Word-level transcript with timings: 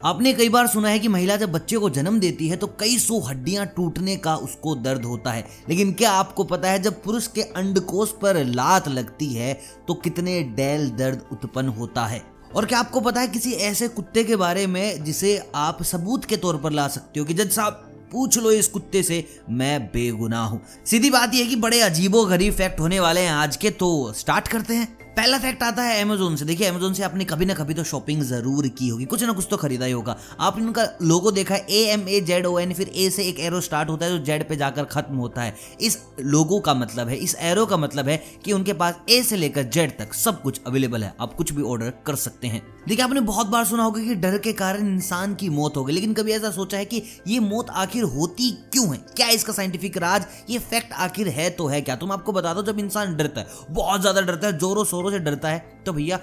आपने 0.00 0.32
कई 0.32 0.48
बार 0.48 0.66
सुना 0.66 0.88
है 0.88 0.98
कि 0.98 1.08
महिला 1.08 1.34
जब 1.36 1.50
बच्चे 1.52 1.76
को 1.76 1.88
जन्म 1.90 2.18
देती 2.20 2.46
है 2.48 2.56
तो 2.56 2.66
कई 2.80 2.96
सौ 2.98 3.18
हड्डियाँ 3.20 3.64
टूटने 3.66 4.16
का 4.16 4.34
उसको 4.36 4.74
दर्द 4.74 5.04
होता 5.04 5.32
है। 5.32 5.44
लेकिन 5.68 5.92
क्या 5.92 6.10
आपको 6.10 6.44
पता 6.44 6.70
है, 6.70 6.78
जब 6.82 7.02
पुरुष 7.02 7.26
के 7.26 7.42
अंडकोश 7.42 8.14
पर 8.22 8.36
लात 8.44 8.88
लगती 8.88 9.26
है 9.26 9.52
तो 9.88 9.94
कितने 9.94 10.42
डेल 10.56 10.88
दर्द 10.90 11.24
उत्पन्न 11.32 11.68
होता 11.68 12.06
है? 12.06 12.22
और 12.54 12.66
क्या 12.66 12.78
आपको 12.78 13.00
पता 13.00 13.20
है 13.20 13.28
किसी 13.28 13.52
ऐसे 13.52 13.88
कुत्ते 13.88 14.24
के 14.24 14.36
बारे 14.36 14.66
में 14.66 15.04
जिसे 15.04 15.36
आप 15.54 15.82
सबूत 15.82 16.24
के 16.24 16.36
तौर 16.36 16.56
पर 16.56 16.72
ला 16.72 16.88
सकते 16.88 17.20
हो 17.20 17.26
कि, 17.26 17.34
जज 17.34 17.50
साहब, 17.50 17.72
पूछ 18.12 18.38
लो 18.38 18.50
इस 18.50 18.68
कुत्ते 18.68 19.02
से, 19.02 19.24
मैं 19.50 19.86
बेगुनाह 19.86 20.46
हूँ 20.46 20.60
सीधी 20.86 21.10
बात 21.10 21.34
यह 21.34 21.40
है 21.40 21.46
कि 21.46 21.56
बड़े 21.56 21.80
अजीबो 21.80 22.24
गरीब 22.24 22.54
फैक्ट 22.54 22.80
होने 22.80 23.00
वाले 23.00 23.20
हैं 23.20 23.32
आज 23.32 23.56
के 23.56 23.70
तो 23.72 24.12
स्टार्ट 24.16 24.48
करते 24.48 24.74
हैं। 24.74 25.09
पहला 25.20 25.38
फैक्ट 25.38 25.62
आता 25.62 25.82
है 25.82 26.02
अमेजोन 26.02 26.36
से। 26.36 26.44
देखिए 26.44 26.66
अमेजोन 26.66 26.94
से 26.94 27.02
आपने 27.02 27.24
कभी 27.24 27.44
ना 27.46 27.54
कभी 27.54 27.74
तो 27.74 27.82
शॉपिंग 27.84 28.22
ज़रूर 28.22 28.66
की 28.68 28.86
होगी। 28.88 29.04
कुछ 29.04 29.22
ना 29.22 29.32
कुछ 29.32 29.46
तो 29.50 29.56
खरीदा 29.56 29.86
ही 29.86 29.92
होगा। 29.92 30.16
आपने 30.40 30.64
उनका 30.64 30.86
लोगो 31.02 31.30
देखा 31.30 31.54
है 31.54 31.66
A 31.70 31.82
M 31.86 32.08
A 32.08 32.20
Z 32.20 32.46
O 32.46 32.58
N 32.58 32.72
फिर 32.74 32.88
ए 32.88 33.08
से 33.10 33.24
एक 33.24 33.40
एरो 33.40 33.60
स्टार्ट 33.60 33.88
होता 33.90 34.06
है 34.06 34.12
जो 34.12 34.24
जेड 34.24 34.48
पे 34.48 34.56
जाकर 34.56 34.84
खत्म 34.86 35.16
होता 35.16 35.42
है। 35.42 35.54
इस 35.80 35.98
लोगो 36.20 36.60
का 36.60 36.74
मतलब 36.74 37.08
है, 37.08 37.16
इस 37.16 37.34
एरो 37.40 37.66
का 37.66 37.76
मतलब 37.76 38.08
है 38.08 38.16
कि 38.44 38.52
उनके 38.52 38.72
पास 38.74 39.00
ए 39.10 39.22
से 39.22 39.36
लेकर 39.36 39.62
जेड 39.64 39.96
तक 39.98 40.14
सब 40.14 40.40
कुछ 40.42 40.60
अवेलेबल 40.66 41.04
है। 41.04 41.14
आप 41.20 41.34
कुछ 41.34 41.52
भी 41.52 41.62
ऑर्डर 41.64 41.92
कर 42.06 42.16
सकते 42.16 42.46
हैं। 42.46 42.62
देखिए, 42.88 43.04
आपने 43.04 43.20
बहुत 43.22 43.46
बार 43.46 43.64
सुना 43.64 43.82
होगा 43.82 44.02
कि 44.02 44.14
डर 44.16 44.38
के 44.38 44.52
कारण 44.54 44.88
इंसान 44.88 45.34
की 45.34 45.48
मौत 45.50 45.76
हो 45.76 45.84
गई, 45.84 45.92
लेकिन 45.92 46.14
कभी 46.14 46.32
ऐसा 46.32 46.50
सोचा 46.50 46.78
है 46.78 46.84
कि 46.84 47.02
ये 47.26 47.38
मौत 47.40 47.70
आखिर 47.76 48.04
होती 48.14 48.50
क्यों 48.72 48.88
है? 48.88 48.96
क्या 49.16 49.28
इसका 49.30 49.52
साइंटिफिक 49.52 49.98
राज, 49.98 50.26
ये 50.50 50.58
फैक्ट 50.60 50.92
आखिर 50.94 51.28
है 51.30 51.50
तो 51.52 51.66
है 51.66 51.80
क्या? 51.82 51.96
तुम 51.96 52.12
आपको 52.12 52.32
बता 52.32 52.54
दो, 52.54 52.62
जब 52.62 52.78
इंसान 52.78 53.16
डरता 53.16 53.40
है, 53.40 53.46
बहुत 53.70 54.00
ज़्यादा 54.00 54.20
डरता 54.22 54.46
है 54.46 54.58
जोरों 54.58 54.84
शोरों 54.84 55.09
से 55.10 55.18
डरता 55.20 55.48
है 55.48 55.82
तो 55.86 55.92
भैया 55.92 56.20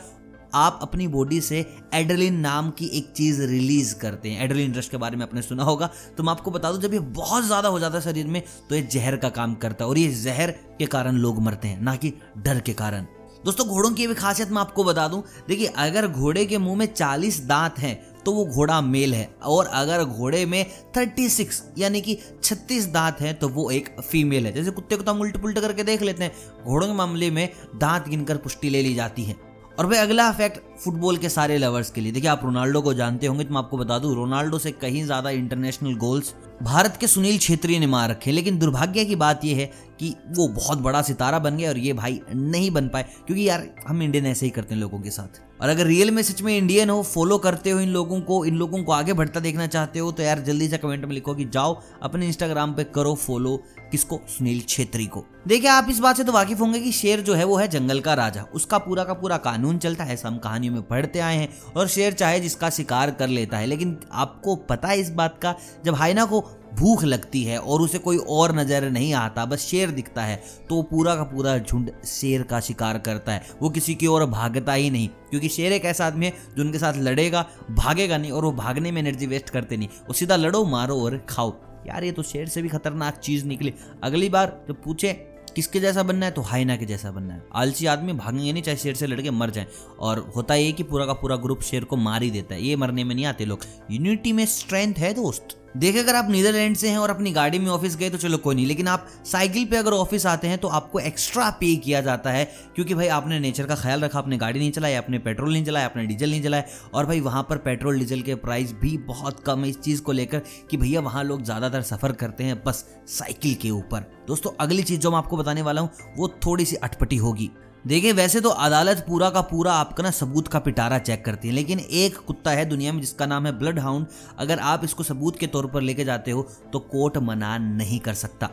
आप 0.56 0.80
अपनी 0.82 1.08
बॉडी 1.08 1.40
से 1.42 1.66
एड्रेलिन 1.94 2.36
नाम 2.40 2.70
की 2.72 2.86
एक 2.98 3.12
चीज़ 3.16 3.42
रिलीज़ 3.42 3.94
करते 3.96 4.30
हैं। 4.30 4.44
एडलिन 4.44 4.74
रश 4.76 4.88
के 4.90 4.98
बारे 4.98 5.18
में 5.18 5.24
आपने 5.24 5.42
सुना 5.42 5.64
होगा। 5.64 5.90
तो 6.18 6.24
मैं 6.24 6.32
आपको 6.32 6.52
बता 6.52 6.72
दूँ, 6.72 6.82
जब 6.82 6.94
ये 6.94 7.00
बहुत 7.00 7.44
ज़्यादा 7.44 7.70
हो 7.70 7.80
जाता 7.80 7.98
है 7.98 8.02
शरीर 8.04 8.28
में 8.28 8.42
तो 8.70 8.76
ये 8.76 8.82
जहर 8.84 9.18
का 9.18 9.30
काम 9.32 9.56
करता 9.56 9.84
है 9.84 9.90
और 9.90 9.98
ये 9.98 10.08
जहर 10.14 10.52
के 10.80 10.86
कारण 10.88 11.16
लोग 11.18 11.42
मरते 11.42 11.68
हैं, 11.68 11.82
ना 11.82 11.96
कि 11.96 12.14
डर 12.38 12.60
के 12.60 12.74
कारण। 12.74 13.06
दोस्तों, 13.46 13.66
घोड़ों 13.68 13.92
की 13.92 14.08
भी 14.08 14.14
खासियत 14.14 14.52
मैं 14.52 14.62
आपको 14.62 14.84
बता 14.84 15.08
दूँ। 15.08 15.24
देखिए, 15.48 15.68
अगर 15.68 16.08
घोड़े 16.08 16.46
के 16.46 16.58
मुँह 16.58 16.78
में 16.78 16.86
40 16.88 17.40
दांत 17.48 17.80
हैं 17.80 18.07
तो 18.28 18.32
वो 18.34 18.46
घोड़ा 18.46 18.80
मेल 18.84 19.14
है। 19.14 19.30
और 19.46 19.66
अगर 19.74 20.04
घोड़े 20.04 20.46
में 20.46 20.66
36 20.96 21.62
यानी 21.78 22.02
कि 22.02 22.18
36 22.44 22.88
दांत 22.94 23.22
हैं 23.22 23.34
तो 23.40 23.50
वो 23.50 23.70
एक 23.72 23.90
फीमेल 24.02 24.46
है। 24.46 24.52
जैसे 24.54 24.72
कुत्ते 24.72 24.96
को 24.96 25.04
तो 25.04 25.12
हम 25.12 25.22
उल्ट 25.22 25.38
पुल्ट 25.38 25.60
करके 25.60 25.84
देख 25.86 26.02
लेते 26.02 26.24
हैं। 26.24 26.64
घोड़ों 26.66 26.88
के 26.88 26.94
मामले 26.94 27.30
में 27.32 27.50
दांत 27.76 28.10
गिनकर 28.10 28.38
पुष्टि 28.38 28.70
ले 28.70 28.82
ली 28.82 28.94
जाती 28.96 29.24
है। 29.24 29.36
और 29.80 29.86
भाई, 29.86 29.98
अगला 29.98 30.32
फैक्ट 30.32 30.60
फुटबॉल 30.80 31.18
के 31.18 31.30
सारे 31.30 31.58
लवर्स 31.58 31.90
के 31.92 32.02
लिए। 32.02 32.12
देखिए, 32.12 32.30
आप 32.30 32.42
रोनाल्डो 32.44 32.82
को 32.82 32.94
जानते 32.94 33.28
होंगे 33.28 33.44
तो 33.44 33.54
मैं 33.54 33.60
आपको 33.60 33.78
बता 33.78 34.00
दूँ, 34.00 34.14
रोनाल्डो 34.16 34.60
से 34.60 34.72
कहीं 34.74 35.04
ज़्यादा 35.06 35.30
इंटरनेशनल 35.32 35.96
गोल्स 35.98 36.34
भारत 36.64 36.98
के 37.00 37.08
सुनील 37.08 37.38
छेत्री 37.40 37.80
ने 37.80 37.88
मार 37.88 38.10
रखे 38.10 38.32
लेकिन 38.32 38.58
दुर्भाग्य 38.60 39.06
की 39.06 39.16
बात 39.18 39.46
यह 39.46 39.58
है 39.58 39.72
कि 40.00 40.16
वो 40.30 40.48
बहुत 40.50 40.78
बड़ा 40.80 41.02
सितारा 41.02 41.40
बन 41.40 41.58
गया 41.58 41.70
और 41.70 41.78
ये 41.78 41.94
भाई 41.94 42.22
नहीं 42.32 42.72
बन 42.72 42.88
पाए। 42.88 43.06
क्योंकि 43.26 43.48
यार, 43.50 43.68
हम 43.88 44.02
इंडियन 44.04 44.26
ऐसे 44.26 44.46
ही 44.46 44.50
करते 44.52 44.76
हैं 44.76 44.82
लोगों 44.82 45.00
के 45.00 45.12
साथ। 45.12 45.42
और 45.62 45.70
अगर 45.70 45.86
रियल 45.86 46.12
में 46.12 46.22
सच 46.24 46.42
में 46.42 46.58
इंडियन 46.58 46.90
हो 46.90 47.02
फॉलो 47.04 47.38
करते 47.38 47.70
हो 47.70 47.80
इन 47.80 47.90
लोगों 47.90 48.22
को, 48.22 48.46
इन 48.46 48.56
लोगों 48.56 48.84
को 48.84 48.92
आगे 48.92 49.14
बढ़ता 49.14 49.40
देखना 49.40 49.68
चाहते 49.68 50.00
हो 50.00 50.12
तो 50.12 50.24
यार 50.24 50.40
जल्दी 50.40 50.68
से 50.68 50.78
कमेंट 50.78 51.06
में 51.06 51.14
लिखो 51.14 51.36
कि 51.36 51.46
जाओ, 51.46 51.82
अपने 52.02 52.28
इंस्टाग्राम 52.28 52.74
पे 52.74 52.84
करो 52.84 53.16
फॉलो 53.16 53.64
किसको? 53.92 54.20
सुनील 54.30 54.62
छेत्री 54.62 55.06
को। 55.06 55.26
देखिए, 55.48 55.70
आप 55.70 55.88
इस 55.90 56.00
बात 56.00 56.18
से 56.18 56.24
तो 56.24 56.32
वाकिफ 56.32 56.60
होंगे 56.60 56.80
कि 56.80 56.92
शेर 56.92 57.22
जो 57.22 57.34
है 57.34 57.44
वो 57.44 57.58
है 57.58 57.68
जंगल 57.68 58.00
का 58.00 58.14
राजा। 58.14 58.46
उसका 58.54 58.78
पूरा 58.78 59.04
का 59.04 59.14
पूरा 59.14 59.38
कानून 59.38 59.78
चलता 59.78 60.04
है, 60.04 60.14
ऐसा 60.14 60.28
हम 60.28 60.38
कहानियों 60.38 60.74
में 60.74 60.82
पढ़ते 60.82 61.20
आए 61.20 61.38
हैं। 61.38 61.50
और 61.76 61.88
शेर 61.88 62.14
चाहे 62.14 62.40
जिसका 62.40 62.70
शिकार 62.70 63.12
कर 63.12 63.28
लेता 63.28 63.58
है, 63.58 63.66
लेकिन 63.66 63.98
आपको 64.12 64.56
पता 64.56 64.88
है 64.88 65.00
इस 65.00 65.10
बात 65.10 65.40
का, 65.42 65.56
जब 65.86 65.96
हाइना 65.96 66.26
को 66.26 66.40
भूख 66.74 67.04
लगती 67.04 67.44
है 67.44 67.58
और 67.58 67.82
उसे 67.82 67.98
कोई 67.98 68.18
और 68.20 68.56
नज़र 68.56 68.90
नहीं 68.90 69.14
आता, 69.14 69.46
बस 69.46 69.60
शेर 69.62 69.92
दिखता 69.92 70.24
है 70.24 70.36
तो 70.70 70.82
पूरा 70.82 71.16
का 71.16 71.24
पूरा 71.26 71.58
झुंड 71.58 71.92
शेर 72.06 72.44
का 72.44 72.60
शिकार 72.60 72.98
करता 73.00 73.32
है। 73.32 73.46
वो 73.62 73.70
किसी 73.70 73.96
की 73.96 74.08
ओर 74.08 74.26
भागता 74.28 74.74
ही 74.74 74.90
नहीं, 74.90 75.08
क्योंकि 75.30 75.50
शेर 75.50 75.74
एक 75.74 75.86
ऐसा 75.86 76.08
आदमी 76.08 76.26
है 76.26 76.34
जो 76.58 76.64
उनके 76.64 76.80
साथ 76.80 76.98
लड़ेगा, 76.98 77.46
भागेगा 77.72 78.18
नहीं 78.18 78.32
और 78.32 78.46
वो 78.46 78.52
भागने 78.54 78.92
में 78.92 79.02
एनर्जी 79.02 79.28
वेस्ट 79.28 79.50
करते 79.50 79.78
नहीं। 79.78 79.88
वो 80.08 80.14
सीधा 80.14 80.36
लड़ो, 80.36 80.64
मारो 80.66 81.00
और 81.02 81.18
खाओ। 81.30 81.56
यार, 81.88 82.04
ये 82.04 82.12
तो 82.12 82.24
शेर 82.24 82.48
से 82.48 82.62
भी 82.62 82.70
खतरनाक 82.70 83.18
चीज़ 83.18 83.46
निकली। 83.46 83.74
अगली 84.04 84.30
बार 84.30 84.62
जब 84.68 84.82
पूछे, 84.84 85.14
किसके 85.56 85.80
जैसा 85.80 86.02
बनना 86.04 86.26
है 86.26 86.32
तो 86.32 86.42
हाइना 86.42 86.76
के 86.76 86.86
जैसा 86.86 87.12
बनना 87.12 87.34
है। 87.34 87.44
आलसी 87.56 87.86
आदमी 87.86 88.14
भागेंगे 88.14 88.52
नहीं, 88.54 88.64
चाहे 88.64 88.78
शेर 88.78 88.96
से 88.96 89.08
लड़के 89.08 89.32
मर 89.32 89.50
जाए। 89.50 89.68
और 90.00 90.20
होता 90.36 90.56
ये 90.56 90.72
कि 90.72 90.84
पूरा 90.84 91.06
का 91.06 91.14
पूरा 91.14 91.36
ग्रुप 91.36 91.62
शेर 91.62 91.84
को 91.84 91.96
मार 91.98 92.24
ही 92.24 92.32
देता 92.32 92.56
है। 92.56 92.62
ये 92.64 92.76
मरने 92.76 93.04
में 93.04 93.16
नहीं 93.16 93.26
आते 93.26 93.46
लोग। 93.46 93.66
यूनिटी 93.92 94.34
में 94.34 94.46
स्ट्रेंथ 94.46 94.94
है, 94.94 95.14
दोस्त। 95.14 95.57
देखे, 95.78 96.00
अगर 96.00 96.16
आप 96.16 96.30
नीदरलैंड 96.32 96.76
से 96.76 96.90
हैं 96.90 96.98
और 96.98 97.10
अपनी 97.10 97.32
गाड़ी 97.32 97.60
में 97.60 97.68
ऑफ़िस 97.70 97.96
गए 97.98 98.10
तो 98.10 98.18
चलो 98.18 98.38
कोई 98.40 98.56
नहीं, 98.56 98.66
लेकिन 98.68 98.88
आप 98.88 99.08
साइकिल 99.26 99.66
पे 99.66 99.78
अगर 99.78 99.92
ऑफ़िस 99.94 100.26
आते 100.26 100.48
हैं 100.48 100.58
तो 100.58 100.68
आपको 100.70 101.00
एक्स्ट्रा 101.00 101.50
पे 101.52 101.76
किया 101.78 102.02
जाता 102.02 102.32
है, 102.32 102.46
क्योंकि 102.76 102.96
भाई 102.96 103.08
आपने 103.10 103.40
नेचर 103.40 103.66
का 103.66 103.76
ख्याल 103.76 104.02
रखा, 104.02 104.20
आपने 104.20 104.38
गाड़ी 104.38 104.60
नहीं 104.60 104.72
चलाई, 104.72 104.94
आपने 104.96 105.20
पेट्रोल 105.20 105.52
नहीं 105.54 105.66
चलाया 105.66 105.86
आपने 105.86 106.06
डीजल 106.06 106.30
नहीं 106.30 106.42
चलाया 106.44 106.64
और 106.94 107.06
भाई 107.06 107.20
वहाँ 107.22 107.44
पर 107.50 107.58
पेट्रोल, 107.60 108.00
डीजल 108.00 108.22
के 108.22 108.36
प्राइस 108.38 108.74
भी 108.74 108.98
बहुत 109.08 109.44
कम 109.46 109.64
है 109.64 109.70
इस 109.70 109.80
चीज़ 109.80 110.02
को 110.02 110.12
लेकर 110.12 110.42
कि 110.72 110.78
भैया 110.78 111.02
वहाँ 111.02 111.24
लोग 111.24 111.44
ज़्यादातर 111.44 111.82
सफ़र 111.84 112.12
करते 112.14 112.44
हैं 112.44 112.64
बस 112.64 112.86
साइकिल 113.10 113.56
के 113.56 113.70
ऊपर। 113.72 114.12
दोस्तों, 114.28 114.52
अगली 114.60 114.84
चीज़ 114.84 115.00
जो 115.00 115.12
मैं 115.12 115.18
आपको 115.18 115.38
बताने 115.38 115.62
वाला 115.62 115.82
हूँ, 115.82 115.90
वो 116.18 116.28
थोड़ी 116.46 116.66
सी 116.66 116.76
अटपटी 116.78 117.18
होगी। 117.18 117.50
देखिए, 117.88 118.12
वैसे 118.12 118.40
तो 118.42 118.50
अदालत 118.50 119.04
पूरा 119.08 119.30
का 119.30 119.42
पूरा 119.42 119.74
आपका 119.74 120.04
ना 120.04 120.10
सबूत 120.12 120.48
का 120.48 120.60
पिटारा 120.60 120.98
चेक 121.00 121.24
करती 121.26 121.48
है, 121.48 121.54
लेकिन 121.54 121.80
एक 121.80 122.18
कुत्ता 122.18 122.52
है 122.52 122.66
दुनिया 122.66 122.94
में 122.94 123.00
जिसका 123.02 123.26
नाम 123.26 123.46
है 123.46 123.52
ब्लड 123.60 123.80
हाउंड 123.80 124.08
अगर 124.40 124.60
आप 124.62 124.84
इसको 124.84 125.04
सबूत 125.04 125.38
के 125.40 125.48
तौर 125.48 125.68
पर 125.68 125.82
लेके 125.82 126.06
जाते 126.06 126.32
हो 126.32 126.42
तो 126.74 126.80
कोर्ट 126.80 127.18
मना 127.20 127.58
नहीं 127.58 128.00
कर 128.00 128.14
सकता। 128.16 128.50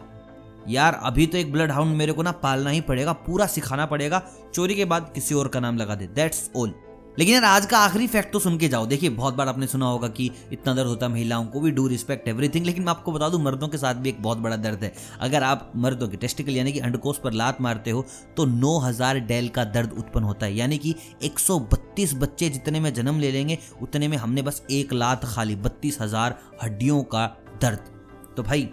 यार, 0.69 1.01
अभी 1.03 1.27
तो 1.27 1.39
एक 1.39 1.53
ब्लड 1.53 1.71
हाउंड 1.71 1.97
मेरे 1.97 2.13
को 2.13 2.23
ना 2.23 2.33
पालना 2.33 2.71
ही 2.71 2.81
पड़ेगा, 2.83 3.13
पूरा 3.13 3.47
सिखाना 3.47 3.87
पड़ेगा। 3.87 4.23
चोरी 4.55 4.75
के 4.75 4.85
बाद 4.85 5.11
किसी 5.15 5.35
और 5.35 5.49
का 5.49 5.61
नाम 5.61 5.77
लगा 5.77 5.95
दे 5.95 6.07
दैट्स 6.07 6.51
ऑल 6.57 6.75
लेकिन 7.19 7.35
यार, 7.35 7.45
आज 7.45 7.67
का 7.67 7.79
आखिरी 7.79 8.07
फैक्ट 8.07 8.33
तो 8.33 8.39
सुन 8.39 8.57
के 8.59 8.69
जाओ। 8.69 8.87
देखिए, 8.87 9.11
बहुत 9.11 9.35
बार 9.35 9.49
आपने 9.49 9.67
सुना 9.67 9.87
होगा 9.87 10.09
कि 10.09 10.31
इतना 10.53 10.73
दर्द 10.75 10.87
होता 10.87 11.07
है 11.07 11.13
महिलाओं 11.13 11.45
को। 11.47 11.61
भी 11.61 11.71
डू 11.71 11.87
रिस्पेक्ट 11.89 12.29
एवरीथिंग 12.29 12.67
लेकिन 12.67 12.83
मैं 12.83 12.91
आपको 12.91 13.13
बता 13.13 13.29
दूँ, 13.29 13.41
मर्दों 13.43 13.69
के 13.69 13.79
साथ 13.79 13.95
भी 13.95 14.09
एक 14.09 14.23
बहुत 14.23 14.39
बड़ा 14.39 14.57
दर्द 14.57 14.85
है। 14.85 14.93
अगर 15.21 15.43
आप 15.43 15.73
मर्दों 15.77 16.09
के 16.09 16.17
टेस्टिकल 16.17 16.57
यानी 16.57 16.73
कि 16.73 16.79
अंडकोश 16.81 17.19
पर 17.19 17.33
लात 17.33 17.61
मारते 17.61 17.91
हो 17.91 18.05
तो 18.37 18.45
9000 18.47 19.19
डेल 19.21 19.49
का 19.49 19.65
दर्द 19.65 19.93
उत्पन्न 19.99 20.25
होता 20.25 20.47
है। 20.47 20.55
यानी 20.57 20.79
कि 20.79 20.95
132 21.23 22.15
बच्चे 22.15 22.49
जितने 22.51 22.81
में 22.81 22.93
जन्म 22.95 23.21
ले 23.21 23.33
लेंगे, 23.33 23.59
उतने 23.83 24.09
में 24.09 24.17
हमने 24.17 24.43
बस 24.43 24.63
एक 24.71 24.93
लात 24.93 25.25
खाली, 25.25 25.57
बत्तीस 25.57 25.99
हड्डियों 26.01 27.03
का 27.05 27.27
दर्द। 27.63 27.93
तो 28.37 28.43
भाई 28.43 28.69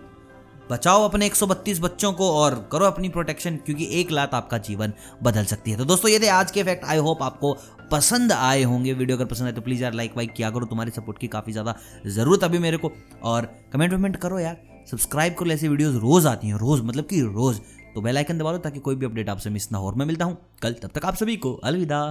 बचाओ 0.69 1.03
अपने 1.03 1.25
132 1.25 1.79
बच्चों 1.79 2.11
को 2.13 2.29
और 2.33 2.55
करो 2.71 2.85
अपनी 2.85 3.09
प्रोटेक्शन 3.09 3.55
क्योंकि 3.57 3.87
एक 3.91 4.11
लात 4.11 4.33
आपका 4.33 4.57
जीवन 4.59 4.93
बदल 5.23 5.45
सकती 5.45 5.71
है। 5.71 5.77
तो 5.77 5.85
दोस्तों, 5.85 6.11
ये 6.11 6.19
थे 6.19 6.27
आज 6.29 6.51
के 6.51 6.63
फैक्ट 6.63 6.85
आई 6.85 6.97
होप 6.97 7.23
आपको 7.23 7.53
पसंद 7.91 8.31
आए 8.31 8.63
होंगे। 8.63 8.93
वीडियो 8.93 9.17
अगर 9.17 9.25
पसंद 9.25 9.47
आए 9.47 9.53
तो 9.53 9.61
प्लीज़ 9.61 9.83
यार 9.83 9.93
लाइक 9.93 10.13
वाइक 10.17 10.33
किया 10.33 10.49
करो। 10.49 10.65
तुम्हारी 10.65 10.91
सपोर्ट 10.91 11.17
की 11.17 11.27
काफ़ी 11.27 11.51
ज़्यादा 11.51 11.75
ज़रूरत 12.07 12.43
अभी 12.43 12.59
मेरे 12.59 12.77
को। 12.77 12.91
और 13.23 13.49
कमेंट 13.73 13.93
वमेंट 13.93 14.17
करो 14.17 14.39
यार। 14.39 14.57
सब्सक्राइब 14.91 15.35
करो 15.39 15.51
ऐसी 15.51 15.67
वीडियोस 15.67 15.95
रोज़ 15.95 16.27
आती 16.27 16.47
हैं। 16.47 16.55
रोज़ 16.55 16.81
मतलब 16.81 17.05
कि 17.05 17.21
रोज़। 17.21 17.59
तो 17.95 18.01
बेल 18.01 18.17
आइकन 18.17 18.37
दबा 18.37 18.51
लो 18.51 18.57
ताकि 18.57 18.79
कोई 18.79 18.95
भी 18.95 19.05
अपडेट 19.05 19.29
आपसे 19.29 19.49
मिस 19.49 19.71
ना 19.71 19.77
हो। 19.77 19.87
और 19.87 19.95
मैं 19.95 20.05
मिलता 20.05 20.25
हूँ 20.25 20.37
कल। 20.61 20.73
तब 20.73 20.91
तक 20.95 21.05
आप 21.05 21.15
सभी 21.15 21.35
को 21.37 21.53
अलविदा। 21.53 22.01